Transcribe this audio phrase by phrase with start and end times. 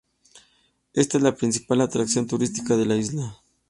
[0.93, 3.37] Esta es la principal atracción turística de la isla.